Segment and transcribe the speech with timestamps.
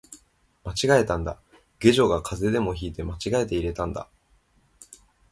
[0.65, 1.39] 間違えたんだ、
[1.79, 4.09] 下女が風邪でも引いて間違えて入れたんだ